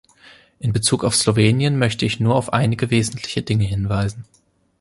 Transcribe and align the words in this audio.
In 0.57 0.71
bezug 0.73 1.03
auf 1.03 1.15
Slowenien 1.15 1.77
möchte 1.77 2.07
ich 2.07 2.19
nur 2.19 2.33
auf 2.33 2.53
einige 2.53 2.89
wesentliche 2.89 3.43
Dinge 3.43 3.65
hinweisen. 3.65 4.25